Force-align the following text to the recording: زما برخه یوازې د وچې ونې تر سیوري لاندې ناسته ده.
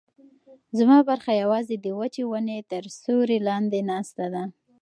زما 0.77 0.97
برخه 1.09 1.31
یوازې 1.43 1.75
د 1.79 1.85
وچې 1.99 2.23
ونې 2.29 2.57
تر 2.71 2.83
سیوري 3.01 3.37
لاندې 3.47 3.79
ناسته 3.91 4.25
ده. 4.33 4.43